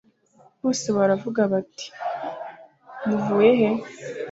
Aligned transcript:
bose 0.61 0.85
baravugaga 0.97 1.43
bati:muvuye 1.53 3.51
he? 3.59 3.69